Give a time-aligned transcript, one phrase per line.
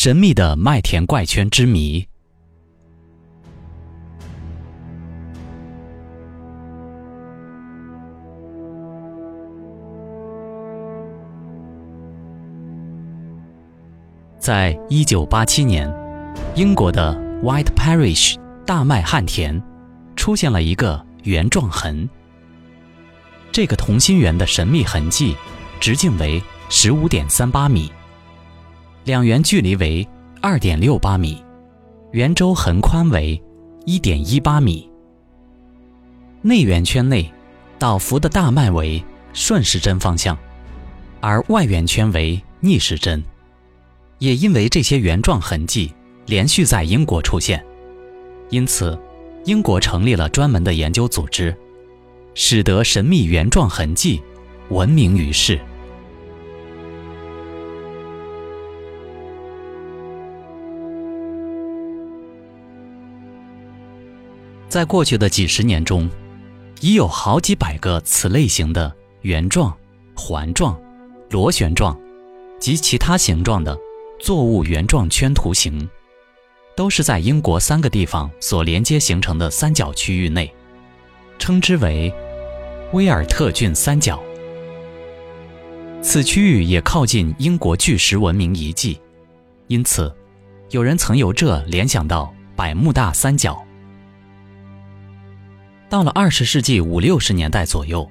[0.00, 2.06] 神秘的麦田怪圈之谜。
[14.38, 15.92] 在一九八七年，
[16.54, 17.12] 英国的
[17.42, 19.60] White Parish 大麦旱田
[20.14, 22.08] 出现了一个圆状痕。
[23.50, 25.34] 这个同心圆的神秘痕迹，
[25.80, 27.90] 直径为十五点三八米，
[29.08, 30.06] 两圆距离为
[30.42, 31.42] 二点六八米，
[32.12, 33.42] 圆周横宽为
[33.86, 34.86] 一点一八米。
[36.42, 37.32] 内圆圈内
[37.78, 39.02] 倒伏的大麦为
[39.32, 40.36] 顺时针方向，
[41.22, 43.24] 而外圆圈为逆时针。
[44.18, 45.90] 也因为这些圆状痕迹
[46.26, 47.64] 连续在英国出现，
[48.50, 49.00] 因此
[49.46, 51.56] 英国成立了专门的研究组织，
[52.34, 54.20] 使得神秘圆状痕迹
[54.68, 55.58] 闻名于世。
[64.68, 66.08] 在过去的几十年中，
[66.80, 69.76] 已有好几百个此类型的圆状、
[70.14, 70.78] 环状、
[71.30, 71.98] 螺旋状
[72.60, 73.78] 及其他形状的。
[74.20, 75.88] 作物圆状圈图形，
[76.76, 80.52] 都是在英国三个地方所连接形成的三角区域内，
[81.38, 82.12] 称之为
[82.92, 84.20] 威尔特郡三角。
[86.02, 89.00] 此区域也靠近英国巨石文明遗迹，
[89.68, 90.12] 因此
[90.70, 93.64] 有人曾由这联想到百慕大三角。
[95.88, 98.08] 到了二十世纪五六十年代左右，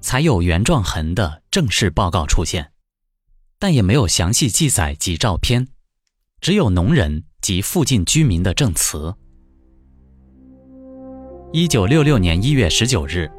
[0.00, 2.70] 才有圆状痕的正式报告出现。
[3.58, 5.66] 但也没有详细记载及照片，
[6.40, 9.14] 只有农人及附近居民的证词。
[11.52, 13.30] 一九六六年一月十九日，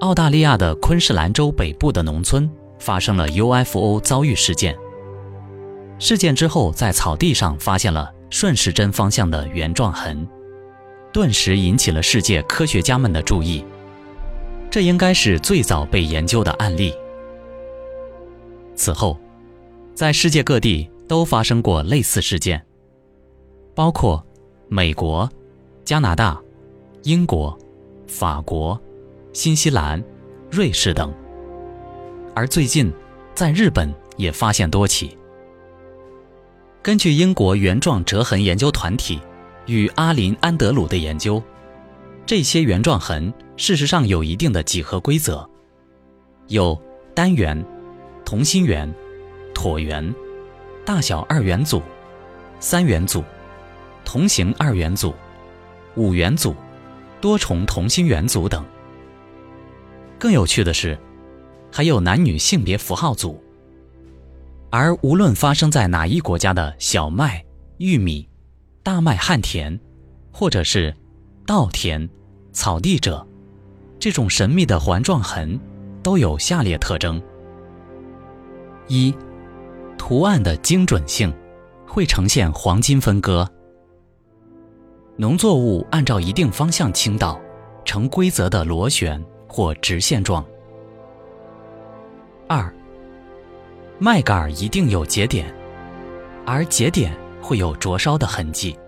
[0.00, 4.76] 澳大利亚的昆士兰州北部的农村发生了 UFO 遭遇事件。
[5.98, 10.26] 事件之后，在草地上发现了顺时针方向的圆状痕，
[11.12, 13.64] 顿时引起了世界科学家们的注意。
[14.70, 16.94] 这应该是最早被研究的案例。
[18.74, 19.18] 此后。
[19.94, 22.64] 在世界各地都发生过类似事件，
[23.74, 24.24] 包括
[24.68, 25.30] 美国、
[25.84, 26.40] 加拿大、
[27.02, 27.56] 英国、
[28.06, 28.80] 法国、
[29.34, 30.02] 新西兰、
[30.50, 31.12] 瑞士等。
[32.34, 32.90] 而最近，
[33.34, 35.14] 在日本也发现多起。
[36.80, 39.20] 根据英国原状折痕研究团体
[39.66, 41.42] 与阿林安德鲁的研究，
[42.26, 45.48] 这些原状痕事实上有一定的几何规则，
[46.48, 46.80] 有
[47.14, 47.64] 单元、
[48.24, 48.92] 同心圆。
[49.54, 50.12] 椭圆、
[50.84, 51.80] 大小二元组、
[52.58, 53.22] 三元组、
[54.04, 55.14] 同形二元组、
[55.94, 56.56] 五元组、
[57.20, 58.64] 多重同心圆组等。
[60.18, 60.98] 更有趣的是，
[61.70, 63.40] 还有男女性别符号组。
[64.70, 67.44] 而无论发生在哪一国家的小麦、
[67.76, 68.26] 玉米、
[68.84, 69.78] 大麦旱田，
[70.32, 70.92] 或者是
[71.46, 72.08] 稻田、
[72.52, 73.24] 草地者，
[74.00, 75.58] 这种神秘的环状痕
[76.02, 77.22] 都有下列特征：
[78.88, 79.14] 一。
[79.96, 81.32] 图案的精准性
[81.86, 83.48] 会呈现黄金分割。
[85.16, 87.40] 农作物按照一定方向倾倒，
[87.84, 90.44] 呈规则的螺旋或直线状。
[92.48, 92.74] 二，
[94.00, 95.54] 麦秆一定有节点，
[96.44, 98.78] 而节点会有灼烧的痕迹。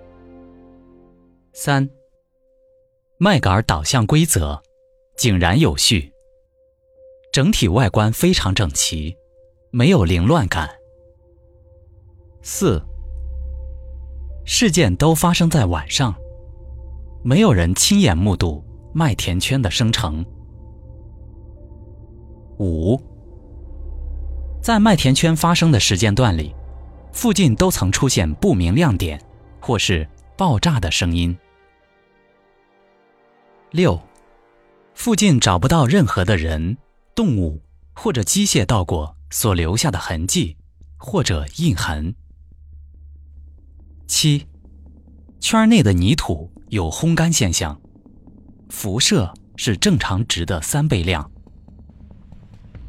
[1.53, 1.89] 三，
[3.19, 4.61] 麦秆导向规则，
[5.17, 6.13] 井然有序，
[7.33, 9.17] 整体外观非常整齐，
[9.71, 10.71] 没有凌乱感。
[12.43, 12.83] 四，
[14.45, 16.15] 事件都发生在晚上，
[17.23, 18.63] 没有人亲眼目睹
[18.93, 20.25] 麦田圈的生成。
[22.59, 23.01] 五，
[24.63, 26.55] 在麦田圈发生的时间段里，
[27.15, 29.19] 附近都曾出现不明亮点
[29.61, 31.35] 或是爆炸的声音。
[33.71, 33.99] 六，
[34.95, 36.77] 附近找不到任何的人、
[37.15, 37.63] 动物
[37.95, 40.57] 或者机械到过所留下的痕迹
[40.99, 42.15] 或者印痕。
[44.09, 44.47] 七，
[45.41, 47.81] 圈内的泥土有烘干现象，
[48.69, 51.31] 辐射是正常值的三倍量。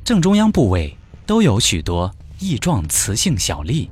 [0.03, 0.97] 正中央部位
[1.27, 3.89] 都有许多异状磁性小粒，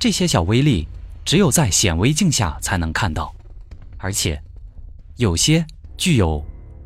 [0.00, 0.88] 这些小微粒
[1.26, 3.30] 只有在显微镜下才能看到，
[3.98, 4.42] 而且
[5.16, 5.64] 有些
[5.98, 6.42] 具有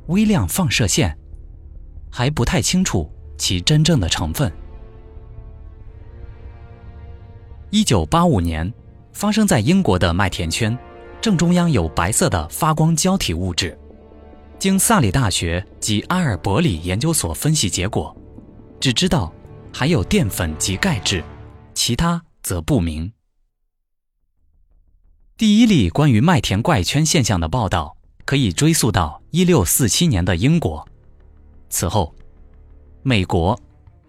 [0.08, 1.16] 微量放射线，
[2.10, 3.08] 还不太清楚
[3.38, 4.52] 其真正的成分。
[7.70, 8.74] 一九八五年，
[9.12, 10.76] 发生在英国的麦田圈
[11.20, 13.78] 正中央有白色的发光胶体物质。
[14.58, 18.16] 经萨里大学及阿尔伯里研究所分析结果，
[18.80, 19.32] 只知道
[19.72, 21.22] 含有淀粉及钙质，
[21.74, 23.10] 其他则不明。
[25.36, 30.86] 第一例关于麦田怪圈现象的报道可以追溯到1647年的英国，
[31.70, 32.14] 此后，
[33.02, 33.58] 美国、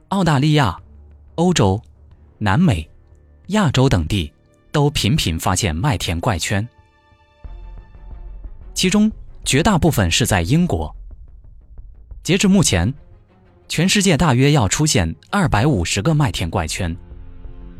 [0.09, 0.77] 澳大利亚、
[1.35, 1.81] 欧洲、
[2.37, 2.87] 南美、
[3.47, 4.31] 亚洲等地
[4.71, 6.67] 都频频发现麦田怪圈，
[8.73, 9.09] 其中
[9.45, 10.93] 绝大部分是在英国。
[12.21, 12.93] 截至目前，
[13.69, 16.95] 全世界大约要出现二百五十个麦田怪圈，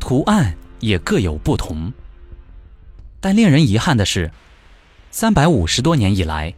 [0.06, 1.92] 图案也各有不同。
[3.18, 4.30] 但令人遗憾的是，
[5.10, 6.54] 三百五十多年以来，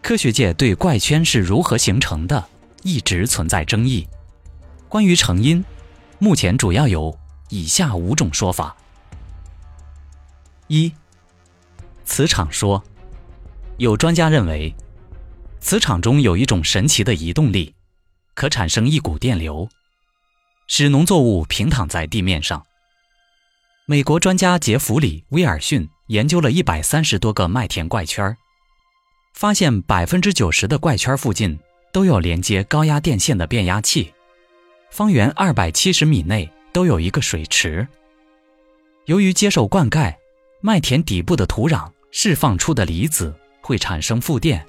[0.00, 2.46] 科学界对怪圈是如何形成的
[2.84, 4.06] 一直存在争议。
[4.88, 5.64] 关于成因，
[6.20, 7.18] 目前主要有
[7.48, 8.76] 以下五种说法：
[10.68, 10.92] 一、
[12.04, 12.80] 磁场说，
[13.78, 14.72] 有专家认为。
[15.58, 17.74] 磁场中有一种神奇的移动力，
[18.34, 19.68] 可产生一股电流，
[20.68, 22.64] 使农作物平躺在地面上。
[23.88, 28.36] 美国专家杰弗里·威尔逊研究了一百三十多个麦田怪圈
[29.32, 31.56] 发现百分之九十的怪圈附近
[31.92, 34.12] 都有连接高压电线的变压器，
[34.90, 37.86] 方圆二百七十米内都有一个水池。
[39.04, 40.12] 由于接受灌溉，
[40.60, 44.66] 麦田底部的土壤释放出的离子会产生负电。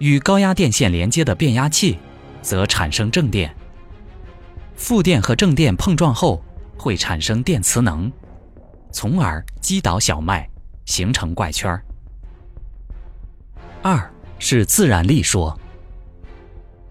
[0.00, 1.96] 与高压电线连接的变压器，
[2.42, 3.56] 则产生正电。
[4.76, 6.44] 负电和正电碰撞后
[6.76, 8.10] 会产生电磁能，
[8.92, 10.48] 从而击倒小麦，
[10.84, 11.80] 形成怪圈。
[13.82, 15.58] 二是自然力说，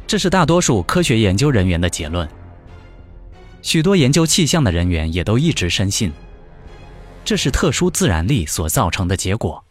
[0.07, 2.27] 这是大多数科学研究人员的结论。
[3.61, 6.11] 许多研究气象的人员也都一直深信，
[7.23, 9.63] 这是特殊自然力所造成的结果。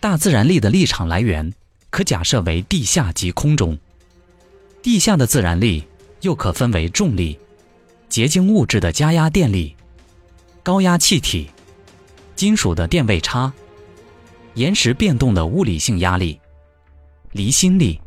[0.00, 1.52] 大自然力的立场来源。
[1.90, 3.78] 可假设为地下及空中，
[4.82, 5.86] 地下的自然力
[6.22, 7.38] 又可分为重力、
[8.08, 9.74] 结晶物质的加压电力、
[10.62, 11.50] 高压气体、
[12.36, 13.52] 金属的电位差、
[14.54, 16.40] 岩石变动的物理性压力、
[17.32, 18.00] 离心力、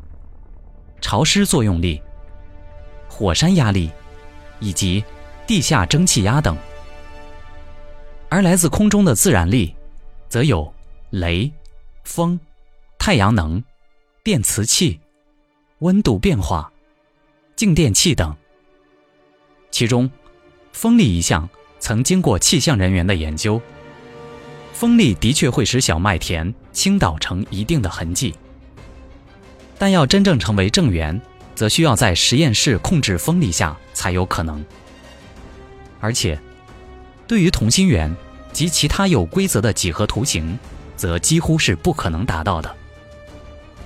[1.01, 2.01] 潮湿作用力、
[3.09, 3.91] 火山压力
[4.59, 5.03] 以及
[5.45, 6.57] 地下蒸汽压等。
[8.29, 9.75] 而来自空中的自然力，
[10.29, 10.73] 则有
[11.09, 11.51] 雷、
[12.03, 12.39] 风、
[12.97, 13.63] 太阳能。
[14.23, 14.99] 电磁器、
[15.79, 16.69] 温度变化、
[17.55, 18.35] 静电器等。
[19.71, 20.09] 其中，
[20.71, 21.47] 风力一项
[21.79, 23.61] 曾经过气象人员的研究。
[24.73, 28.35] 风力的确会使小麦田倾倒成一定的痕迹，
[29.79, 31.19] 但要真正成为正圆，
[31.55, 34.63] 则需要在实验室控制风力下才有可能。
[35.99, 36.39] 而且，
[37.25, 38.15] 对于同心圆
[38.53, 40.57] 及其他有规则的几何图形，
[40.95, 42.75] 则几乎是不可能达到的。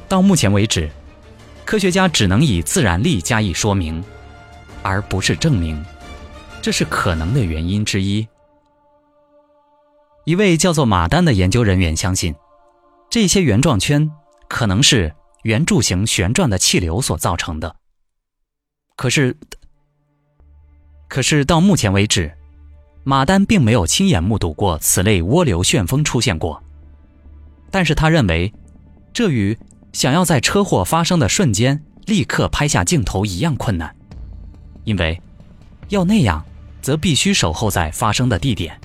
[0.10, 0.89] 到目前为止，
[1.63, 4.04] 科学家只能以自然力加以说明，
[4.83, 5.83] 而不是证明，
[6.62, 8.28] 这是可能的原因之一。
[10.25, 12.36] 一位叫做马丹的研究人员相信，
[13.10, 14.10] 这些圆状圈
[14.48, 15.13] 可能是
[15.44, 17.75] 圆柱形旋转的气流所造成的。
[18.95, 19.36] 可是，
[21.07, 22.31] 可是到目前为止，
[23.04, 26.62] 马丹并没有亲眼目睹过此类涡流旋风出现过。
[27.72, 28.54] 但是他认为，
[29.12, 29.57] 这与
[29.92, 33.95] 想要在车祸发生的瞬间立刻拍下镜头一样困难，
[34.83, 35.19] 因为
[35.89, 36.44] 要那样，
[36.81, 38.80] 则必须守候在发生的地点，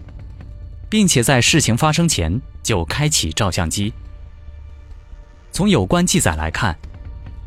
[0.88, 3.92] 并且在事情发生前就开启照相机。
[5.52, 6.76] 从有关记载来看，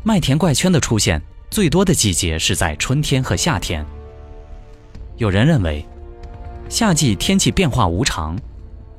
[0.02, 3.84] 麦田怪圈的出现最多的季节是在春天和夏天。
[5.16, 5.86] 有人认为，
[6.68, 8.36] 夏季天气变化无常，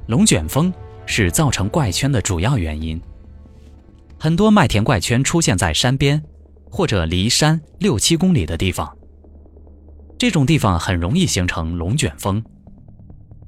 [0.08, 0.72] 龙卷风
[1.06, 3.02] 是造成怪圈的主要原因。
[4.18, 6.22] 很多麦田怪圈出现在山边，
[6.70, 8.96] 或者离山六七公里的地方。
[10.22, 12.44] 这种地方很容易形成龙卷风。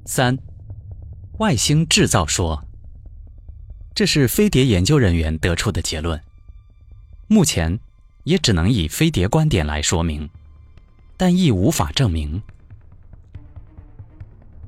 [0.06, 0.36] 三，
[1.38, 2.64] 外星制造说，
[3.94, 6.20] 这是飞碟研究人员得出的结论，
[7.28, 7.78] 目前
[8.24, 10.28] 也只能以飞碟观点来说明，
[11.16, 12.42] 但亦无法证明。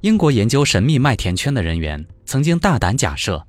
[0.02, 3.44] 英国研究神秘麦田圈的人员曾经大胆假设。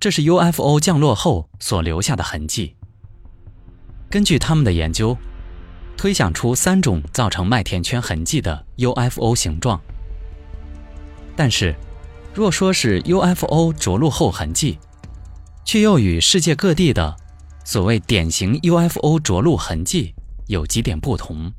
[0.00, 2.74] 这是 UFO 降落后所留下的痕迹。
[4.10, 5.16] 根据他们的研究，
[5.96, 9.80] 推想出三种造成麦田圈痕迹的 UFO 形状。
[11.34, 11.74] 但是，
[12.34, 14.78] 若说是 UFO 着陆后痕迹，
[15.64, 17.16] 却又与世界各地的
[17.64, 20.14] 所谓典型 UFO 着陆痕迹
[20.46, 21.52] 有几点不同。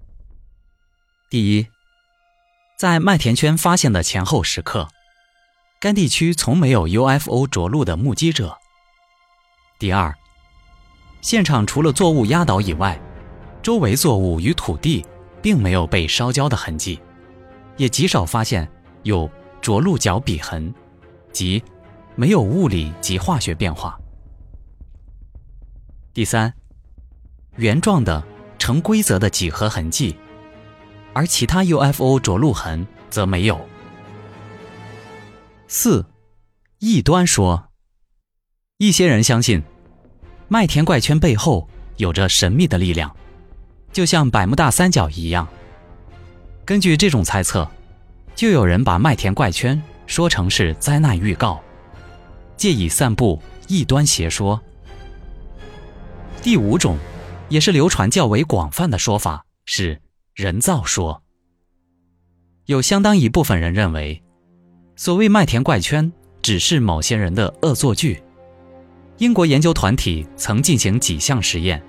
[1.29, 1.67] 第一，
[2.77, 4.87] 在麦田圈发现的前后时刻。
[5.79, 8.57] 该地区从没有 UFO 着陆的目击者。
[9.77, 10.15] 第二，
[11.21, 12.99] 现场除了作物压倒以外，
[13.61, 15.05] 周围作物与土地
[15.41, 16.99] 并没有被烧焦的痕迹。
[17.77, 18.67] 也极少发现
[19.03, 19.29] 有
[19.61, 20.73] 着陆角笔痕，
[21.31, 21.63] 即
[22.15, 23.99] 没有物理及化学变化。
[26.11, 26.51] 第三，
[27.57, 28.23] 原状的
[28.57, 30.15] 成规则的几何痕迹，
[31.13, 33.61] 而其他 UFO 着陆痕则没有。
[35.67, 36.03] 四，
[36.79, 37.69] 异端说，
[38.77, 39.61] 一些人相信
[40.47, 43.15] 麦田怪圈背后有着神秘的力量，
[43.97, 45.47] 就像百慕大三角一样。
[46.63, 47.67] 根据这种猜测，
[48.35, 51.59] 就有人把麦田怪圈说成是灾难预告，
[52.55, 54.61] 借以散布异端邪说。
[56.43, 56.95] 第五种，
[57.49, 59.99] 也是流传较为广泛的说法是
[60.35, 61.23] 人造说。
[62.67, 64.21] 有相当一部分人认为，
[64.95, 66.13] 所谓麦田怪圈
[66.43, 68.21] 只是某些人的恶作剧。
[69.17, 71.81] 英国研究团体曾进行几项实验，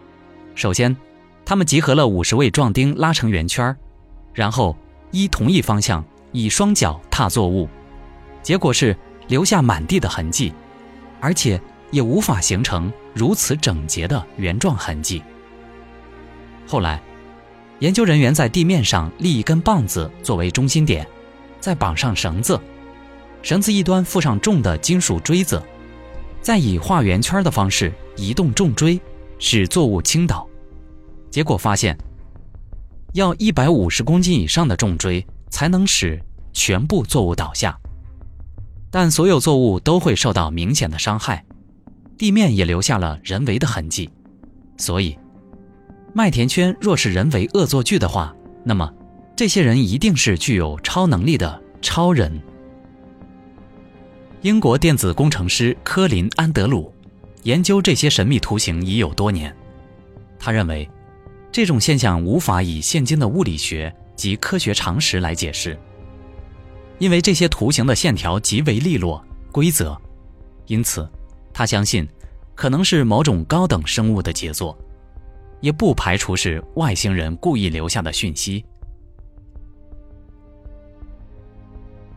[0.55, 0.97] 首先，
[1.49, 3.75] 他们集合了五十位壮丁拉成圆圈，
[4.35, 4.77] 然后
[5.13, 7.67] 依同一方向以双脚踏作物，
[8.43, 8.95] 结果是
[9.29, 10.53] 留下满地的痕迹，
[11.21, 11.59] 而且。
[11.91, 15.23] 也无法形成如此整洁的圆状痕迹。
[16.67, 17.01] 后来，
[17.79, 21.09] 研究人员在地面上立一根棒子作为中心点，
[21.61, 22.61] 再绑上绳子，
[23.41, 25.63] 绳子一端附上重的金属锥子，
[26.43, 29.01] 再以画圆圈的方式移动重锥，
[29.39, 30.47] 使作物倾倒。
[31.31, 31.97] 结果发现，
[33.15, 36.21] 要一百五十公斤以上的重锥才能使
[36.53, 37.79] 全部作物倒下，
[38.91, 41.45] 但所有作物都会受到明显的伤害。
[42.17, 44.11] 地面也留下了人为的痕迹，
[44.77, 45.17] 所以
[46.13, 48.93] 麦田圈若是人为恶作剧的话，那么
[49.37, 52.41] 这些人一定是具有超能力的超人。
[54.43, 56.93] 英国电子工程师科林·安德鲁
[57.45, 59.55] 研究这些神秘图形已有多年，
[60.41, 60.89] 他认为
[61.59, 65.77] 这种现象无法以现今的物理学及科学常识来解释，
[67.01, 70.01] 因为这些图形的线条极为利落、规则，
[70.67, 71.11] 因此。
[71.53, 72.09] 他相信，
[72.55, 74.79] 可能是某种高等生物的杰作，
[75.61, 78.65] 也不排除是外星人故意留下的讯息。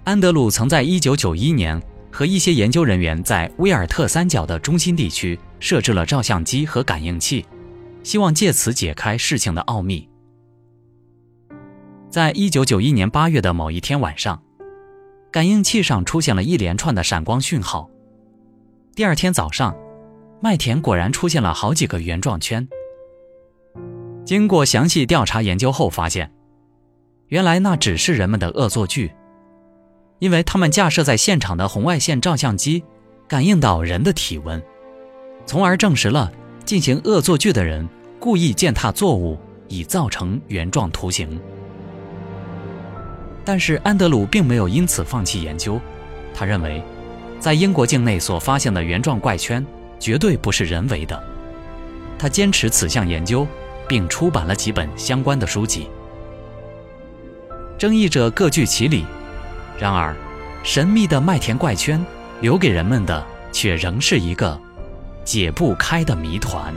[0.04, 1.82] 安德鲁曾在1991年
[2.12, 7.44] 和一些研究人员在威尔特三角的中心地区设置了照相机和感应器，
[8.04, 10.08] 希望借此解开事情的奥秘。
[12.10, 14.42] 在1991年8月的某一天晚上，
[15.32, 17.90] 感应器上出现了一连串的闪光讯号。
[18.94, 19.76] 第二天早上，
[20.42, 22.68] 麦田果然出现了好几个圆状圈。
[24.26, 26.32] 经过详细调查研究后发现，
[27.28, 29.14] 原来那只是人们的恶作剧，
[30.20, 32.84] 因为他们架设在现场的红外线照相机
[33.28, 34.62] 感应到人的体温，
[35.46, 36.32] 从而证实了
[36.66, 37.88] 进行恶作剧的人
[38.20, 39.38] 故意践踏作物
[39.68, 41.40] 以造成圆状图形。
[43.44, 45.80] 但是安德鲁并没有因此放弃研究，
[46.34, 46.82] 他认为。
[47.40, 49.66] 在英国境内所发现的圆状怪圈，
[50.00, 51.20] 绝对不是人为的。
[52.20, 53.48] 他坚持此项研究，
[53.88, 55.88] 并出版了几本相关的书籍。
[57.80, 59.06] 争议者各据其理，
[59.80, 60.16] 然而，
[60.64, 62.06] 神秘的麦田怪圈
[62.42, 64.62] 留给人们的却仍是一个
[65.24, 66.74] 解不开的谜团。